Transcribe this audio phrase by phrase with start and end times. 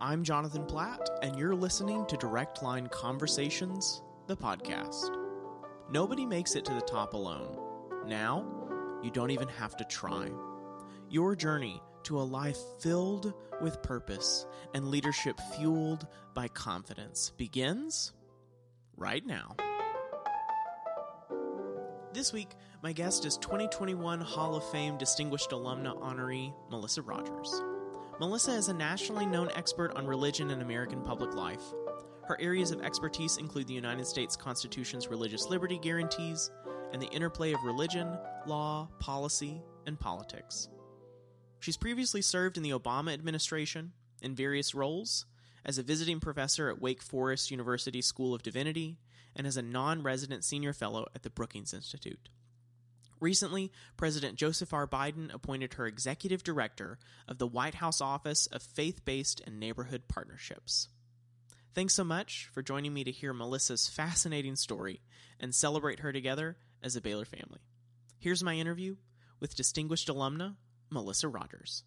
[0.00, 5.10] I'm Jonathan Platt, and you're listening to Direct Line Conversations, the podcast.
[5.90, 7.58] Nobody makes it to the top alone.
[8.06, 8.46] Now,
[9.02, 10.30] you don't even have to try.
[11.10, 18.12] Your journey to a life filled with purpose and leadership fueled by confidence begins
[18.96, 19.56] right now.
[22.12, 22.50] This week,
[22.84, 27.60] my guest is 2021 Hall of Fame Distinguished Alumna honoree Melissa Rogers.
[28.20, 31.62] Melissa is a nationally known expert on religion and American public life.
[32.24, 36.50] Her areas of expertise include the United States Constitution's religious liberty guarantees
[36.92, 40.68] and the interplay of religion, law, policy, and politics.
[41.60, 45.24] She's previously served in the Obama administration in various roles
[45.64, 48.98] as a visiting professor at Wake Forest University School of Divinity
[49.36, 52.28] and as a non resident senior fellow at the Brookings Institute.
[53.20, 54.86] Recently, President Joseph R.
[54.86, 60.02] Biden appointed her executive director of the White House Office of Faith Based and Neighborhood
[60.08, 60.88] Partnerships.
[61.74, 65.00] Thanks so much for joining me to hear Melissa's fascinating story
[65.40, 67.60] and celebrate her together as a Baylor family.
[68.18, 68.96] Here's my interview
[69.40, 70.56] with distinguished alumna
[70.90, 71.84] Melissa Rogers.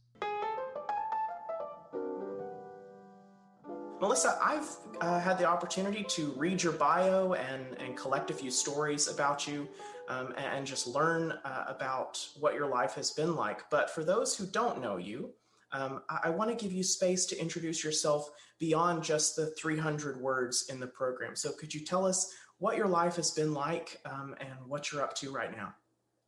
[4.02, 4.68] Melissa, I've
[5.00, 9.48] uh, had the opportunity to read your bio and, and collect a few stories about
[9.48, 9.68] you
[10.12, 13.70] um, and just learn uh, about what your life has been like.
[13.70, 15.32] But for those who don't know you,
[15.72, 20.20] um, I, I want to give you space to introduce yourself beyond just the 300
[20.20, 21.36] words in the program.
[21.36, 25.02] So, could you tell us what your life has been like um, and what you're
[25.02, 25.74] up to right now?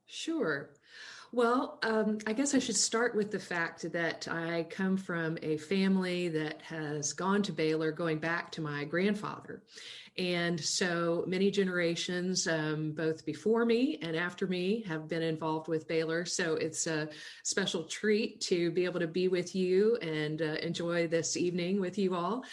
[0.06, 0.70] Sure.
[1.36, 5.58] Well, um, I guess I should start with the fact that I come from a
[5.58, 9.64] family that has gone to Baylor going back to my grandfather.
[10.17, 15.88] And so many generations, um, both before me and after me, have been involved with
[15.88, 16.23] Baylor.
[16.23, 17.09] So it's a
[17.42, 21.98] special treat to be able to be with you and uh, enjoy this evening with
[21.98, 22.44] you all.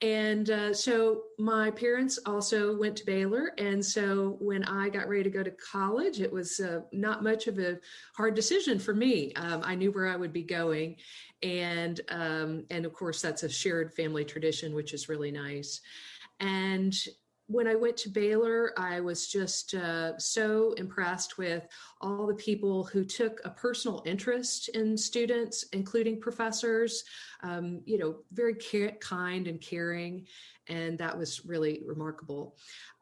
[0.00, 3.52] And uh, so my parents also went to Baylor.
[3.58, 7.48] And so when I got ready to go to college, it was uh, not much
[7.48, 7.80] of a
[8.14, 9.32] hard decision for me.
[9.34, 10.96] Um, I knew where I would be going.
[11.42, 15.80] And, um, and of course, that's a shared family tradition, which is really nice.
[16.40, 16.94] And
[17.48, 21.66] when I went to Baylor, I was just uh, so impressed with
[22.02, 27.04] all the people who took a personal interest in students, including professors.
[27.42, 30.26] Um, you know, very care- kind and caring,
[30.68, 32.56] and that was really remarkable.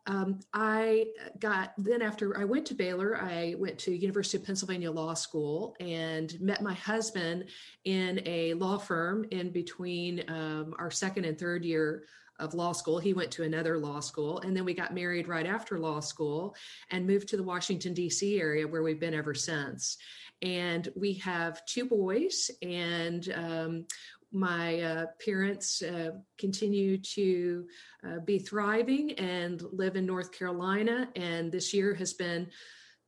[0.06, 1.06] Um, I
[1.40, 5.74] got then after I went to Baylor, I went to University of Pennsylvania Law School
[5.80, 7.46] and met my husband
[7.84, 12.04] in a law firm in between um, our second and third year
[12.38, 12.98] of law school.
[12.98, 14.40] He went to another law school.
[14.40, 16.54] And then we got married right after law school
[16.90, 18.40] and moved to the Washington, D.C.
[18.40, 19.96] area where we've been ever since.
[20.42, 23.86] And we have two boys, and um,
[24.32, 27.66] my uh, parents uh, continue to
[28.06, 31.09] uh, be thriving and live in North Carolina.
[31.16, 32.48] And this year has been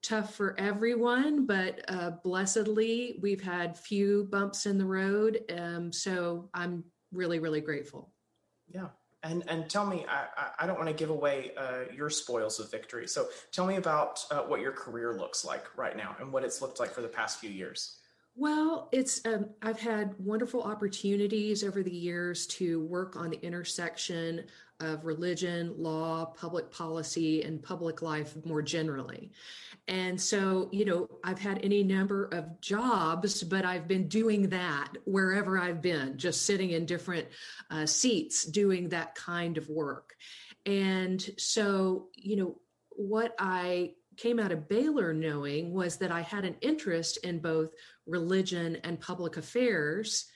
[0.03, 5.41] tough for everyone, but uh, blessedly, we've had few bumps in the road.
[5.57, 8.13] Um, so I'm really, really grateful.
[8.69, 8.89] Yeah.
[9.25, 12.71] And and tell me, I, I don't want to give away uh, your spoils of
[12.71, 13.09] victory.
[13.09, 16.63] So tell me about uh, what your career looks like right now and what it's
[16.63, 17.99] looked like for the past few years.
[18.41, 24.45] Well, it's um, I've had wonderful opportunities over the years to work on the intersection
[24.79, 29.33] of religion, law, public policy, and public life more generally.
[29.89, 34.93] And so, you know, I've had any number of jobs, but I've been doing that
[35.05, 37.27] wherever I've been, just sitting in different
[37.73, 40.15] uh, seats doing that kind of work.
[40.65, 42.61] And so, you know,
[42.91, 47.71] what I came out of Baylor knowing was that I had an interest in both
[48.07, 50.27] religion and public affairs.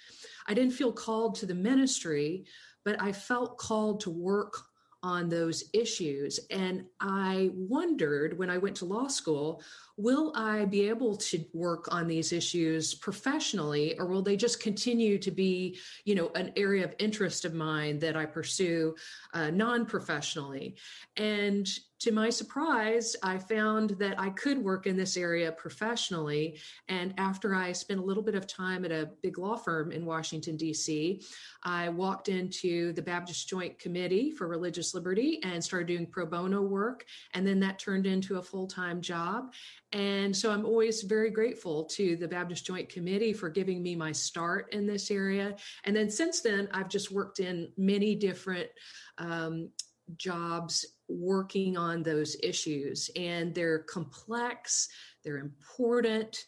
[0.46, 2.46] I didn't feel called to the ministry,
[2.84, 4.56] but I felt called to work
[5.04, 6.38] on those issues.
[6.50, 9.60] And I wondered when I went to law school,
[9.96, 15.18] will I be able to work on these issues professionally, or will they just continue
[15.18, 18.94] to be, you know, an area of interest of mine that I pursue
[19.34, 20.76] uh, non professionally?
[21.16, 21.68] And
[22.02, 26.58] to my surprise, I found that I could work in this area professionally.
[26.88, 30.04] And after I spent a little bit of time at a big law firm in
[30.04, 31.22] Washington, D.C.,
[31.62, 36.62] I walked into the Baptist Joint Committee for Religious Liberty and started doing pro bono
[36.62, 37.04] work.
[37.34, 39.52] And then that turned into a full time job.
[39.92, 44.10] And so I'm always very grateful to the Baptist Joint Committee for giving me my
[44.10, 45.54] start in this area.
[45.84, 48.70] And then since then, I've just worked in many different
[49.18, 49.68] um,
[50.16, 53.10] jobs working on those issues.
[53.16, 54.88] And they're complex,
[55.24, 56.44] they're important,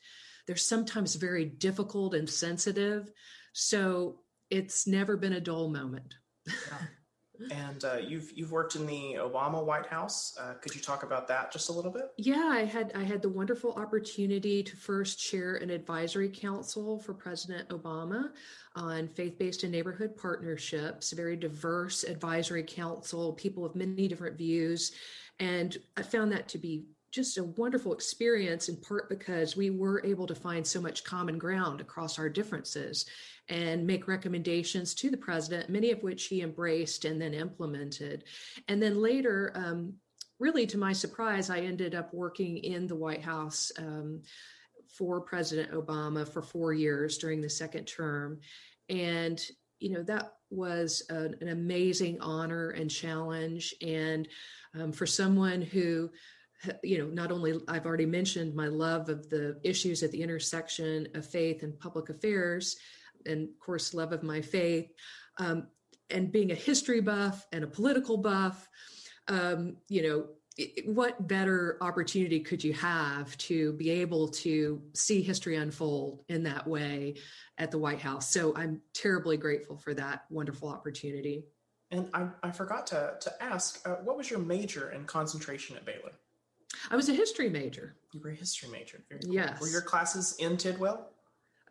[0.46, 3.10] they're sometimes very difficult and sensitive.
[3.52, 4.20] So
[4.50, 6.14] it's never been a dull moment.
[6.46, 6.78] Yeah.
[7.50, 10.36] And uh, you've you've worked in the Obama White House.
[10.40, 12.12] Uh, could you talk about that just a little bit?
[12.16, 17.14] Yeah, I had I had the wonderful opportunity to first chair an advisory council for
[17.14, 18.30] President Obama
[18.76, 21.12] on faith-based and neighborhood partnerships.
[21.12, 24.92] A very diverse advisory council, people with many different views,
[25.40, 26.84] and I found that to be
[27.14, 31.38] just a wonderful experience in part because we were able to find so much common
[31.38, 33.06] ground across our differences
[33.48, 38.24] and make recommendations to the president, many of which he embraced and then implemented.
[38.66, 39.94] And then later, um,
[40.40, 44.22] really to my surprise, I ended up working in the White House um,
[44.88, 48.40] for President Obama for four years during the second term.
[48.88, 49.40] And,
[49.78, 53.72] you know, that was an, amazing honor and challenge.
[53.80, 54.26] And
[54.74, 56.10] um, for someone who
[56.82, 61.08] you know, not only I've already mentioned my love of the issues at the intersection
[61.14, 62.76] of faith and public affairs,
[63.26, 64.92] and of course, love of my faith,
[65.38, 65.68] um,
[66.10, 68.68] and being a history buff and a political buff,
[69.28, 70.26] um, you know,
[70.84, 76.66] what better opportunity could you have to be able to see history unfold in that
[76.66, 77.16] way
[77.58, 78.30] at the White House?
[78.30, 81.44] So I'm terribly grateful for that wonderful opportunity.
[81.90, 85.84] And I, I forgot to, to ask, uh, what was your major and concentration at
[85.84, 86.12] Baylor?
[86.90, 87.96] I was a history major.
[88.12, 89.02] You were a history major.
[89.08, 89.34] Very cool.
[89.34, 89.60] Yes.
[89.60, 91.10] Were your classes in Tidwell?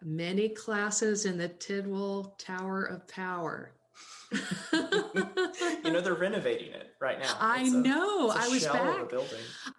[0.03, 3.71] Many classes in the Tidwell Tower of Power.
[4.73, 7.37] you know they're renovating it right now.
[7.39, 8.29] I a, know.
[8.29, 9.13] I was back.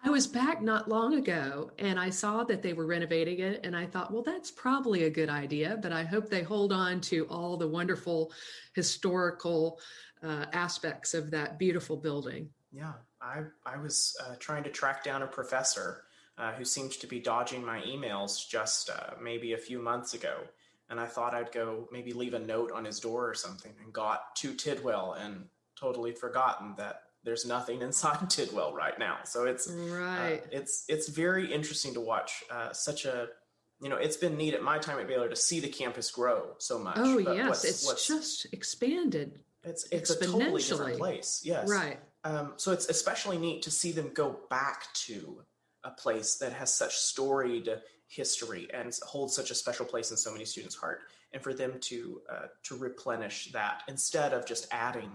[0.03, 3.75] I was back not long ago, and I saw that they were renovating it, and
[3.75, 5.77] I thought, well, that's probably a good idea.
[5.81, 8.31] But I hope they hold on to all the wonderful
[8.73, 9.79] historical
[10.23, 12.49] uh, aspects of that beautiful building.
[12.75, 16.03] Yeah, I, I was uh, trying to track down a professor
[16.37, 20.35] uh, who seemed to be dodging my emails just uh, maybe a few months ago.
[20.89, 23.93] And I thought I'd go maybe leave a note on his door or something and
[23.93, 25.45] got to Tidwell and
[25.79, 29.19] totally forgotten that there's nothing inside Tidwell right now.
[29.23, 30.43] So it's uh, right.
[30.51, 33.29] it's it's very interesting to watch uh, such a
[33.81, 36.53] you know it's been neat at my time at Baylor to see the campus grow
[36.59, 36.97] so much.
[36.99, 39.39] Oh yes, what's, it's what's, just expanded.
[39.63, 41.41] It's it's a totally different place.
[41.43, 41.99] Yes, right.
[42.25, 45.43] Um, so it's especially neat to see them go back to
[45.83, 47.69] a place that has such storied
[48.07, 51.01] history and holds such a special place in so many students' heart,
[51.31, 55.11] and for them to uh, to replenish that instead of just adding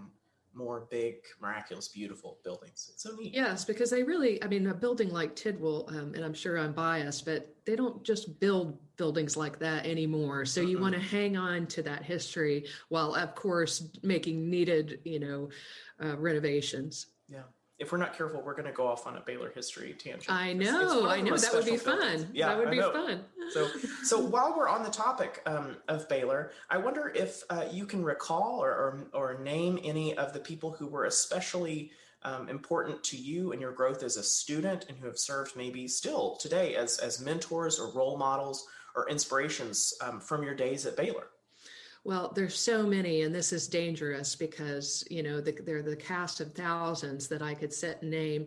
[0.54, 2.90] more big, miraculous, beautiful buildings.
[2.92, 3.34] It's so neat.
[3.34, 6.72] Yes, because they really, I mean, a building like Tidwell, um, and I'm sure I'm
[6.72, 10.44] biased, but they don't just build buildings like that anymore.
[10.44, 15.20] So you want to hang on to that history while, of course, making needed, you
[15.20, 15.48] know,
[16.02, 17.06] uh, renovations.
[17.28, 17.42] Yeah.
[17.78, 20.30] If we're not careful, we're going to go off on a Baylor history tangent.
[20.30, 21.34] I know, I know.
[21.34, 22.28] That would be fun.
[22.34, 22.92] Yeah, that would I be know.
[22.92, 23.24] fun.
[23.52, 23.68] So,
[24.02, 28.04] so while we're on the topic um, of Baylor, I wonder if uh, you can
[28.04, 31.90] recall or, or, or name any of the people who were especially
[32.22, 35.88] um, important to you and your growth as a student, and who have served maybe
[35.88, 40.96] still today as as mentors or role models or inspirations um, from your days at
[40.96, 41.28] Baylor.
[42.02, 46.40] Well, there's so many, and this is dangerous because you know the, they're the cast
[46.40, 48.46] of thousands that I could set and name.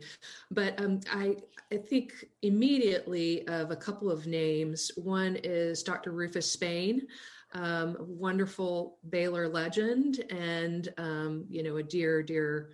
[0.50, 1.35] But um, I
[1.71, 4.91] I think immediately of a couple of names.
[4.95, 6.11] One is Dr.
[6.11, 7.07] Rufus Spain,
[7.53, 12.71] um, wonderful Baylor legend, and um, you know a dear dear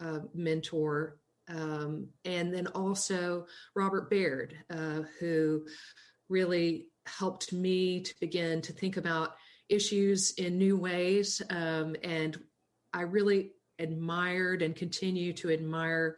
[0.00, 1.18] uh, mentor.
[1.48, 3.46] Um, and then also
[3.76, 5.64] Robert Baird, uh, who
[6.28, 9.36] really helped me to begin to think about
[9.68, 11.42] issues in new ways.
[11.50, 12.38] Um, and
[12.92, 16.16] I really admired and continue to admire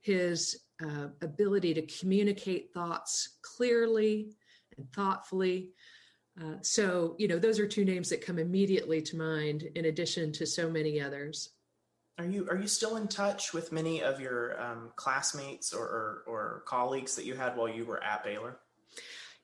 [0.00, 4.32] his uh, ability to communicate thoughts clearly
[4.76, 5.70] and thoughtfully.
[6.40, 10.30] Uh, so, you know, those are two names that come immediately to mind, in addition
[10.32, 11.50] to so many others.
[12.18, 16.22] Are you are you still in touch with many of your um, classmates or, or,
[16.26, 18.58] or colleagues that you had while you were at Baylor?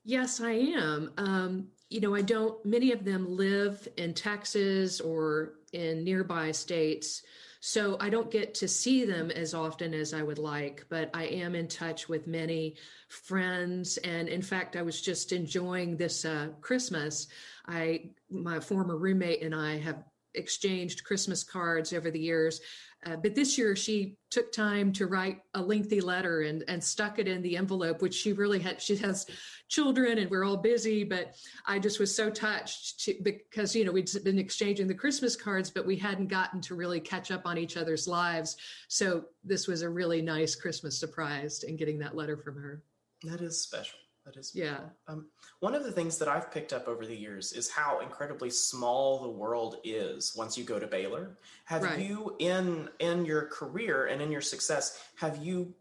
[0.04, 1.12] Yes, I am.
[1.16, 7.22] Um, you know, I don't, many of them live in Texas or in nearby states.
[7.60, 11.24] So I don't get to see them as often as I would like, but I
[11.24, 12.76] am in touch with many
[13.08, 13.96] friends.
[13.98, 17.26] And in fact, I was just enjoying this uh, Christmas.
[17.66, 22.60] I, my former roommate and I have exchanged Christmas cards over the years.
[23.06, 27.18] Uh, but this year she took time to write a lengthy letter and, and stuck
[27.18, 28.80] it in the envelope, which she really had.
[28.80, 29.26] She has
[29.68, 31.34] children and we're all busy, but
[31.66, 35.70] I just was so touched to, because, you know, we'd been exchanging the Christmas cards,
[35.70, 38.56] but we hadn't gotten to really catch up on each other's lives.
[38.88, 42.82] So this was a really nice Christmas surprise in getting that letter from her.
[43.23, 43.99] That is special.
[44.24, 44.78] That is yeah.
[45.06, 45.26] Um,
[45.60, 49.22] one of the things that I've picked up over the years is how incredibly small
[49.22, 51.36] the world is once you go to Baylor.
[51.66, 51.98] Have Right.
[51.98, 55.74] you in in your career and in your success have you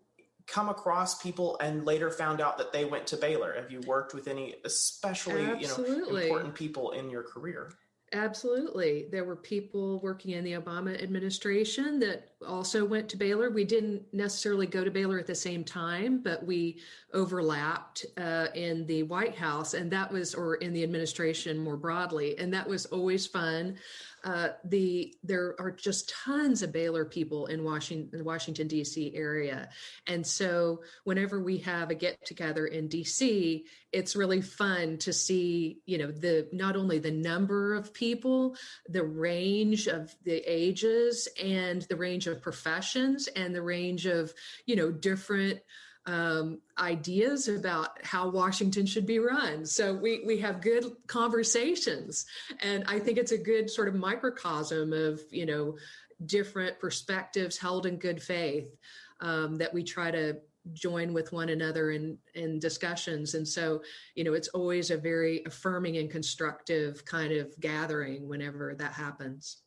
[0.46, 3.54] come across people and later found out that they went to Baylor?
[3.54, 6.24] Have you worked with any especially you know Absolutely.
[6.24, 7.72] important people in your career?
[8.12, 9.08] Absolutely.
[9.10, 13.50] There were people working in the Obama administration that also went to Baylor.
[13.50, 16.80] We didn't necessarily go to Baylor at the same time, but we
[17.14, 22.38] overlapped uh, in the White House, and that was, or in the administration more broadly,
[22.38, 23.78] and that was always fun.
[24.24, 29.14] Uh, the there are just tons of Baylor people in Washington, the Washington D.C.
[29.16, 29.70] area,
[30.08, 35.82] and so whenever we have a get together in D.C., it's really fun to see,
[35.86, 38.56] you know, the not only the number of people,
[38.88, 44.34] the range of the ages, and the range of professions, and the range of,
[44.66, 45.60] you know, different
[46.06, 49.66] um, ideas about how Washington should be run.
[49.66, 52.26] So we we have good conversations,
[52.62, 55.78] and I think it's a good sort of microcosm of you know
[56.26, 58.76] different perspectives held in good faith
[59.22, 60.38] um, that we try to
[60.72, 63.82] join with one another in in discussions and so
[64.16, 69.58] you know it's always a very affirming and constructive kind of gathering whenever that happens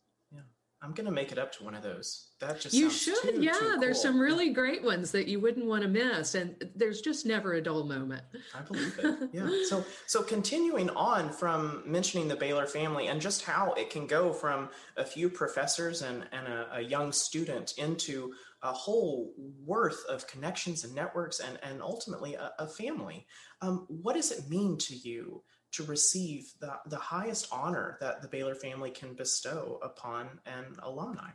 [0.81, 2.27] I'm gonna make it up to one of those.
[2.39, 4.11] That just you should too- yeah too there's cool.
[4.11, 7.61] some really great ones that you wouldn't want to miss and there's just never a
[7.61, 8.21] dull moment
[8.53, 9.29] I believe it.
[9.33, 9.49] Yeah.
[9.67, 14.31] So so continuing on from mentioning the Baylor family and just how it can go
[14.31, 19.33] from a few professors and, and a, a young student into a whole
[19.65, 23.25] worth of connections and networks and, and ultimately a, a family.
[23.61, 25.41] Um, what does it mean to you
[25.77, 31.29] to receive the, the highest honor that the Baylor family can bestow upon an alumni?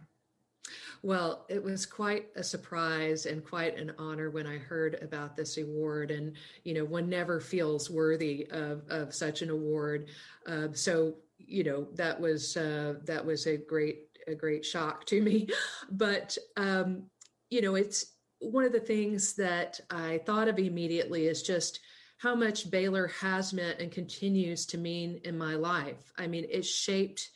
[1.03, 5.59] Well, it was quite a surprise and quite an honor when I heard about this
[5.59, 6.11] award.
[6.11, 6.35] And,
[6.65, 10.09] you know, one never feels worthy of, of such an award.
[10.47, 15.21] Uh, so, you know, that was uh, that was a great a great shock to
[15.21, 15.49] me.
[15.91, 17.05] But, um,
[17.51, 18.07] you know, it's
[18.39, 21.81] one of the things that I thought of immediately is just
[22.23, 26.13] how much Baylor has meant and continues to mean in my life.
[26.17, 27.29] I mean, it shaped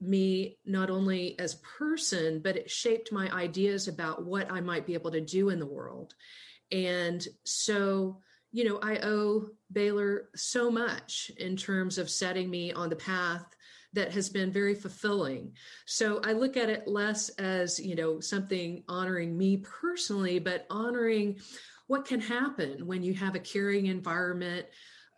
[0.00, 4.94] me not only as person but it shaped my ideas about what i might be
[4.94, 6.14] able to do in the world
[6.72, 8.18] and so
[8.50, 13.44] you know i owe baylor so much in terms of setting me on the path
[13.92, 15.52] that has been very fulfilling
[15.84, 21.38] so i look at it less as you know something honoring me personally but honoring
[21.90, 24.64] what can happen when you have a caring environment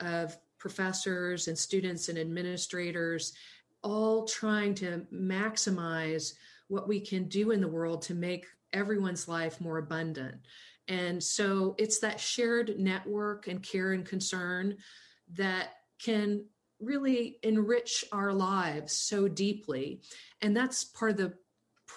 [0.01, 3.35] of professors and students and administrators
[3.83, 6.33] all trying to maximize
[6.69, 10.37] what we can do in the world to make everyone's life more abundant.
[10.89, 14.79] And so it's that shared network and care and concern
[15.35, 16.47] that can
[16.81, 20.01] really enrich our lives so deeply.
[20.41, 21.35] And that's part of the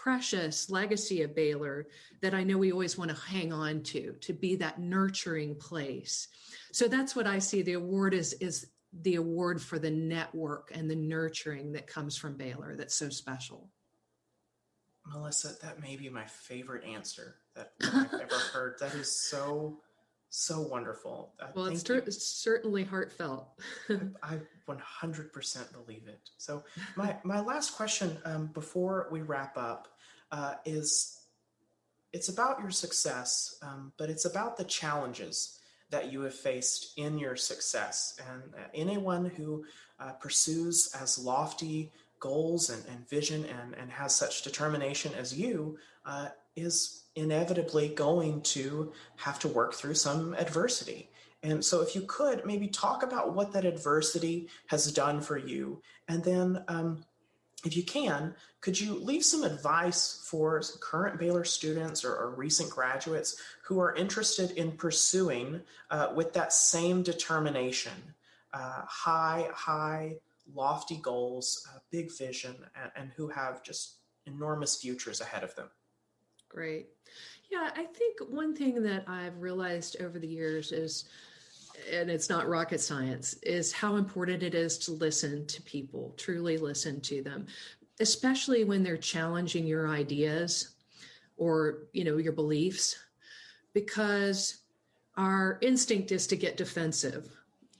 [0.05, 1.87] precious legacy of Baylor
[2.21, 6.27] that I know we always want to hang on to, to be that nurturing place.
[6.71, 8.67] So that's what I see the award is is
[9.01, 13.67] the award for the network and the nurturing that comes from Baylor that's so special.
[15.07, 18.75] Melissa, that may be my favorite answer that I've ever heard.
[18.79, 19.79] That is so,
[20.29, 21.33] so wonderful.
[21.39, 22.01] Uh, Well, it's, thank you.
[22.01, 23.47] cer- it's certainly heartfelt.
[24.21, 26.29] I 100% believe it.
[26.37, 26.63] So,
[26.95, 29.89] my, my last question um, before we wrap up
[30.31, 31.19] uh, is
[32.13, 37.19] it's about your success, um, but it's about the challenges that you have faced in
[37.19, 38.17] your success.
[38.29, 39.65] And uh, anyone who
[39.99, 45.77] uh, pursues as lofty goals and, and vision and, and has such determination as you
[46.05, 51.09] uh, is inevitably going to have to work through some adversity.
[51.43, 55.81] And so, if you could maybe talk about what that adversity has done for you,
[56.07, 57.03] and then, um,
[57.65, 62.69] if you can, could you leave some advice for current Baylor students or, or recent
[62.69, 68.13] graduates who are interested in pursuing uh, with that same determination,
[68.53, 70.15] uh, high, high,
[70.53, 73.95] lofty goals, uh, big vision, and, and who have just
[74.27, 75.69] enormous futures ahead of them?
[76.49, 76.87] Great.
[77.51, 81.05] Yeah, I think one thing that I've realized over the years is,
[81.91, 86.57] and it's not rocket science, is how important it is to listen to people, truly
[86.57, 87.45] listen to them,
[87.99, 90.75] especially when they're challenging your ideas
[91.37, 92.97] or, you know, your beliefs,
[93.73, 94.57] because
[95.17, 97.29] our instinct is to get defensive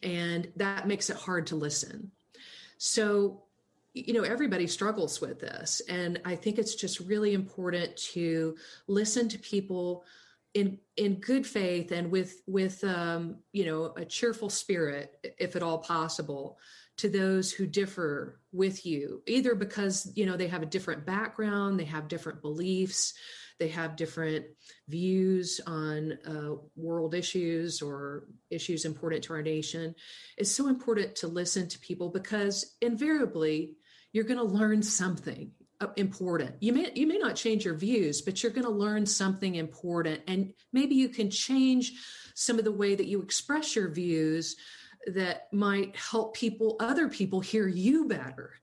[0.04, 2.12] and that makes it hard to listen.
[2.78, 3.42] So,
[3.94, 5.82] you know, everybody struggles with this.
[5.90, 8.56] And I think it's just really important to
[8.88, 10.04] listen to people
[10.56, 15.62] in in good faith and with with um, you know a cheerful spirit, if at
[15.62, 16.58] all possible,
[16.98, 21.80] to those who differ with you, either because you know they have a different background,
[21.80, 23.14] they have different beliefs,
[23.60, 24.46] they have different
[24.88, 29.94] views on uh, world issues or issues important to our nation.
[30.38, 33.76] It's so important to listen to people because invariably
[34.14, 35.52] you're going to learn something
[35.98, 36.56] important.
[36.60, 40.22] You may you may not change your views, but you're going to learn something important,
[40.28, 41.94] and maybe you can change
[42.34, 44.56] some of the way that you express your views
[45.08, 48.54] that might help people, other people, hear you better.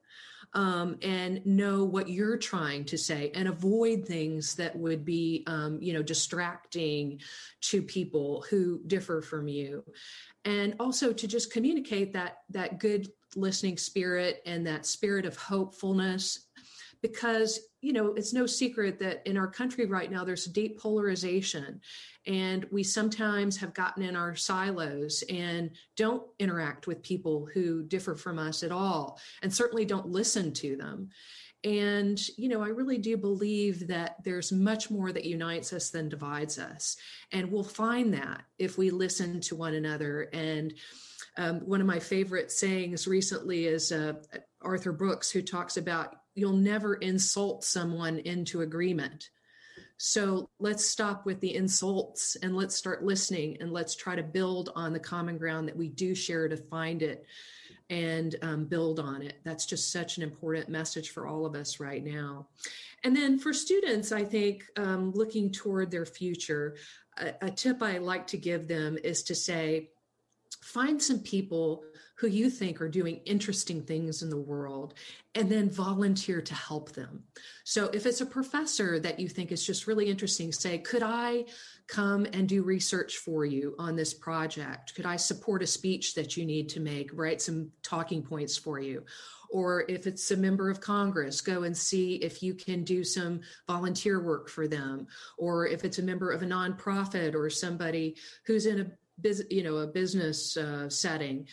[0.55, 5.79] Um, and know what you're trying to say and avoid things that would be um,
[5.81, 7.23] you know distracting
[7.63, 9.83] to people who differ from you
[10.45, 16.49] and also to just communicate that that good listening spirit and that spirit of hopefulness
[17.03, 21.81] because you know it's no secret that in our country right now there's deep polarization
[22.27, 28.15] and we sometimes have gotten in our silos and don't interact with people who differ
[28.15, 31.11] from us at all and certainly don't listen to them.
[31.65, 36.09] And you know i really do believe that there's much more that unites us than
[36.09, 36.97] divides us
[37.33, 40.29] and we'll find that if we listen to one another.
[40.33, 40.75] And
[41.39, 44.15] um, one of my favorite sayings recently is uh,
[44.61, 49.31] Arthur Brooks, who talks about you'll never insult someone into agreement.
[49.99, 54.71] So let's stop with the insults and let's start listening and let's try to build
[54.75, 57.25] on the common ground that we do share to find it
[57.89, 59.41] and um, build on it.
[59.45, 62.49] That's just such an important message for all of us right now.
[63.05, 66.77] And then for students, I think um, looking toward their future,
[67.17, 69.91] a, a tip I like to give them is to say,
[70.63, 71.83] find some people
[72.17, 74.95] who you think are doing interesting things in the world
[75.35, 77.25] and then volunteer to help them.
[77.65, 81.47] So if it's a professor that you think is just really interesting, say, could I
[81.89, 84.95] come and do research for you on this project?
[84.95, 88.79] Could I support a speech that you need to make, write some talking points for
[88.79, 89.05] you?
[89.51, 93.41] Or if it's a member of Congress, go and see if you can do some
[93.67, 95.07] volunteer work for them.
[95.37, 98.87] Or if it's a member of a nonprofit or somebody who's in a
[99.51, 101.47] you know a business uh, setting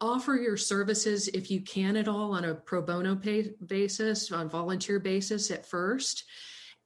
[0.00, 4.48] offer your services if you can at all on a pro bono pay basis on
[4.48, 6.24] volunteer basis at first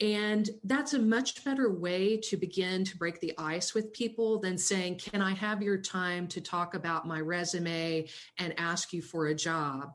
[0.00, 4.58] and that's a much better way to begin to break the ice with people than
[4.58, 8.06] saying, Can I have your time to talk about my resume
[8.38, 9.92] and ask you for a job?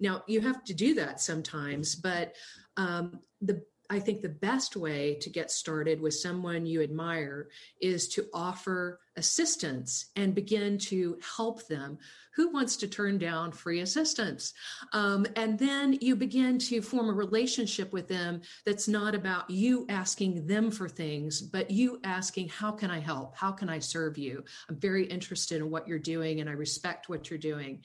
[0.00, 2.34] Now, you have to do that sometimes, but
[2.76, 7.48] um, the I think the best way to get started with someone you admire
[7.80, 11.98] is to offer assistance and begin to help them.
[12.34, 14.54] Who wants to turn down free assistance?
[14.92, 19.86] Um, and then you begin to form a relationship with them that's not about you
[19.88, 23.36] asking them for things, but you asking, How can I help?
[23.36, 24.44] How can I serve you?
[24.68, 27.82] I'm very interested in what you're doing and I respect what you're doing.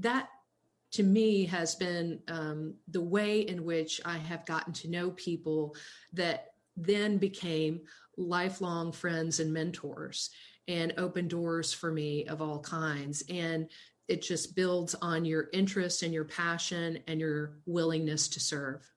[0.00, 0.28] That
[0.92, 5.74] to me has been um, the way in which I have gotten to know people
[6.12, 7.80] that then became
[8.16, 10.30] lifelong friends and mentors
[10.68, 13.22] and open doors for me of all kinds.
[13.28, 13.68] And
[14.08, 18.88] it just builds on your interest and your passion and your willingness to serve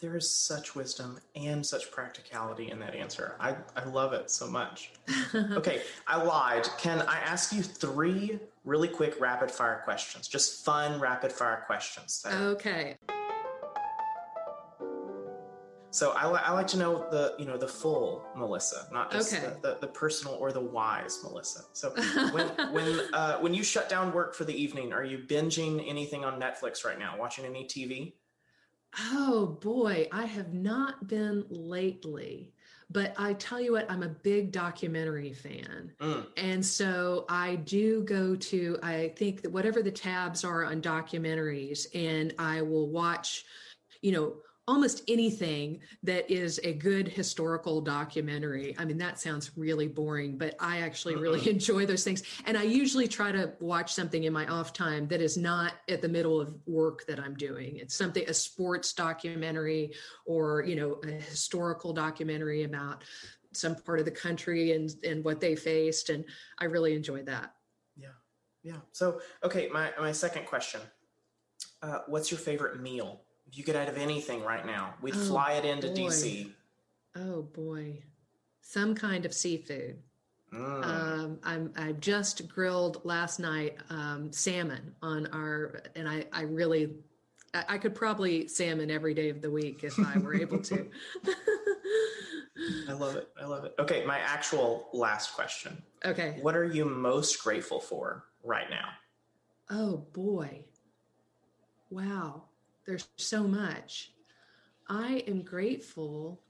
[0.00, 3.34] there is such wisdom and such practicality in that answer.
[3.40, 4.92] I, I love it so much.
[5.34, 6.68] okay, I lied.
[6.78, 8.38] Can I ask you three
[8.68, 10.28] really quick rapid fire questions?
[10.28, 12.24] Just fun rapid fire questions.
[12.30, 12.96] Okay.
[15.90, 19.54] So I, I like to know the you know the full Melissa, not just okay.
[19.62, 21.62] the, the, the, personal or the wise Melissa.
[21.72, 21.90] So
[22.32, 26.24] when when uh, when you shut down work for the evening, are you binging anything
[26.26, 27.16] on Netflix right now?
[27.18, 28.12] Watching any TV?
[29.12, 32.52] Oh boy, I have not been lately.
[32.90, 35.92] But I tell you what, I'm a big documentary fan.
[36.00, 36.26] Mm.
[36.38, 41.86] And so I do go to, I think that whatever the tabs are on documentaries,
[41.94, 43.44] and I will watch,
[44.00, 44.36] you know,
[44.68, 48.76] almost anything that is a good historical documentary.
[48.78, 52.22] I mean, that sounds really boring, but I actually really enjoy those things.
[52.44, 56.02] And I usually try to watch something in my off time that is not at
[56.02, 57.78] the middle of work that I'm doing.
[57.78, 59.94] It's something, a sports documentary
[60.26, 63.04] or, you know, a historical documentary about
[63.52, 66.10] some part of the country and, and what they faced.
[66.10, 66.26] And
[66.58, 67.54] I really enjoy that.
[67.96, 68.08] Yeah.
[68.62, 68.80] Yeah.
[68.92, 69.70] So, okay.
[69.72, 70.82] My, my second question,
[71.80, 73.22] uh, what's your favorite meal?
[73.48, 75.94] If you could out of anything right now, we'd oh, fly it into boy.
[75.94, 76.50] DC.
[77.16, 78.02] Oh boy,
[78.60, 79.98] some kind of seafood.
[80.52, 80.84] Mm.
[80.84, 86.90] Um, I'm I just grilled last night um, salmon on our, and I I really
[87.54, 90.88] I, I could probably salmon every day of the week if I were able to.
[92.88, 93.28] I love it.
[93.40, 93.74] I love it.
[93.78, 95.80] Okay, my actual last question.
[96.04, 96.38] Okay.
[96.40, 98.88] What are you most grateful for right now?
[99.70, 100.64] Oh boy.
[101.90, 102.47] Wow.
[102.88, 104.12] There's so much.
[104.88, 106.40] I am grateful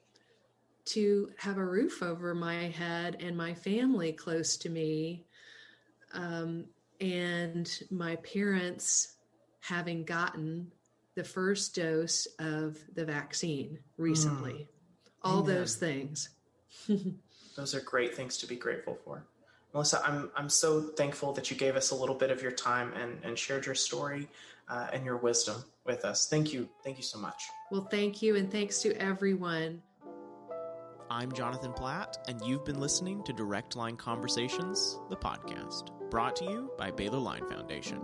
[0.85, 5.27] to have a roof over my head and my family close to me,
[6.13, 6.67] um,
[7.01, 9.17] and my parents
[9.59, 10.71] having gotten
[11.17, 14.53] the first dose of the vaccine recently.
[14.53, 14.67] Mm.
[15.25, 15.57] All Amen.
[15.57, 16.29] those things.
[17.57, 19.25] those are great things to be grateful for.
[19.75, 22.93] Melissa, I'm I'm so thankful that you gave us a little bit of your time
[22.93, 24.29] and, and shared your story
[24.69, 26.27] uh, and your wisdom with us.
[26.27, 26.69] Thank you.
[26.85, 27.45] Thank you so much.
[27.71, 29.83] Well, thank you, and thanks to everyone.
[31.11, 36.45] I'm Jonathan Platt, and you've been listening to Direct Line Conversations, the podcast, brought to
[36.45, 38.03] you by Baylor Line Foundation.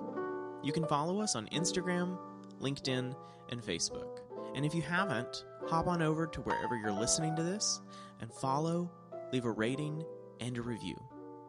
[0.62, 2.18] You can follow us on Instagram,
[2.60, 3.14] LinkedIn,
[3.50, 4.20] and Facebook.
[4.54, 7.82] And if you haven't, hop on over to wherever you're listening to this
[8.20, 8.90] and follow,
[9.32, 10.02] leave a rating,
[10.40, 10.96] and a review.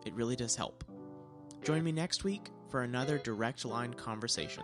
[0.06, 0.84] It really does help.
[1.64, 4.64] Join me next week for another Direct Line conversation.